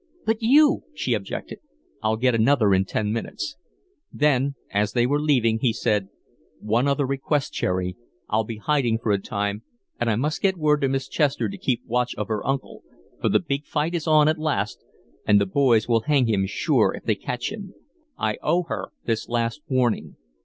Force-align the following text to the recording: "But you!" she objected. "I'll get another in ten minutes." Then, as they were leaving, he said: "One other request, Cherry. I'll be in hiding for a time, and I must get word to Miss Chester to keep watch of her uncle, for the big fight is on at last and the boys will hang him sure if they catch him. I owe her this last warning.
"But 0.25 0.37
you!" 0.41 0.81
she 0.95 1.13
objected. 1.13 1.59
"I'll 2.01 2.17
get 2.17 2.33
another 2.33 2.73
in 2.73 2.85
ten 2.85 3.13
minutes." 3.13 3.55
Then, 4.11 4.55
as 4.71 4.93
they 4.93 5.05
were 5.05 5.19
leaving, 5.21 5.59
he 5.59 5.71
said: 5.71 6.09
"One 6.59 6.87
other 6.87 7.05
request, 7.05 7.53
Cherry. 7.53 7.95
I'll 8.27 8.43
be 8.43 8.55
in 8.55 8.61
hiding 8.61 8.97
for 8.97 9.11
a 9.11 9.19
time, 9.19 9.61
and 9.99 10.09
I 10.09 10.15
must 10.15 10.41
get 10.41 10.57
word 10.57 10.81
to 10.81 10.89
Miss 10.89 11.07
Chester 11.07 11.49
to 11.49 11.55
keep 11.55 11.83
watch 11.85 12.15
of 12.15 12.29
her 12.29 12.43
uncle, 12.47 12.81
for 13.21 13.29
the 13.29 13.39
big 13.39 13.67
fight 13.67 13.93
is 13.93 14.07
on 14.07 14.27
at 14.27 14.39
last 14.39 14.83
and 15.27 15.39
the 15.39 15.45
boys 15.45 15.87
will 15.87 16.01
hang 16.01 16.25
him 16.25 16.47
sure 16.47 16.95
if 16.95 17.03
they 17.03 17.13
catch 17.13 17.51
him. 17.51 17.75
I 18.17 18.37
owe 18.41 18.63
her 18.63 18.91
this 19.05 19.29
last 19.29 19.61
warning. 19.67 20.15